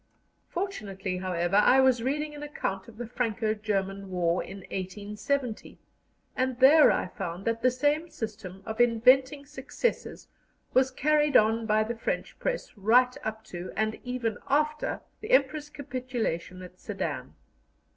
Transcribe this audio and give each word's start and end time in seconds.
Fortunately, 0.49 1.17
however, 1.19 1.57
I 1.57 1.79
was 1.79 2.01
reading 2.01 2.33
an 2.33 2.41
account 2.41 2.87
of 2.87 2.97
the 2.97 3.05
Franco 3.05 3.53
German 3.53 4.09
War 4.09 4.41
in 4.43 4.61
1870, 4.71 5.77
and 6.35 6.59
there 6.59 6.91
I 6.91 7.05
found 7.05 7.45
that 7.45 7.61
the 7.61 7.69
same 7.69 8.09
system 8.09 8.63
of 8.65 8.81
inventing 8.81 9.45
successes 9.45 10.27
was 10.73 10.89
carried 10.89 11.37
on 11.37 11.67
by 11.67 11.83
the 11.83 11.93
French 11.95 12.39
press 12.39 12.75
right 12.75 13.15
up 13.23 13.43
to, 13.43 13.71
and 13.75 13.99
even 14.03 14.39
after, 14.47 15.01
the 15.19 15.29
Emperor's 15.29 15.69
capitulation 15.69 16.63
at 16.63 16.79
Sedan. 16.79 17.35